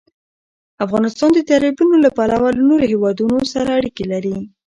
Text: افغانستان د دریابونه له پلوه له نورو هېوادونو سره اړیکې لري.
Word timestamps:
افغانستان 0.85 1.29
د 1.33 1.39
دریابونه 1.49 1.95
له 2.05 2.09
پلوه 2.17 2.49
له 2.57 2.61
نورو 2.69 2.89
هېوادونو 2.91 3.37
سره 3.53 3.69
اړیکې 3.79 4.05
لري. 4.13 4.37